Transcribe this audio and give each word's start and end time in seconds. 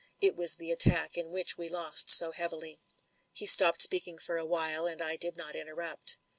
It 0.19 0.35
was 0.35 0.55
the 0.55 0.71
attack 0.71 1.15
in 1.15 1.29
which 1.29 1.59
we 1.59 1.69
lost 1.69 2.09
so 2.09 2.31
heavily." 2.31 2.79
He 3.33 3.45
stopped 3.45 3.83
speaking 3.83 4.17
for 4.17 4.37
a 4.39 4.45
while, 4.47 4.87
and 4.87 4.99
I 4.99 5.15
did 5.15 5.37
not 5.37 5.55
interrupt. 5.55 6.17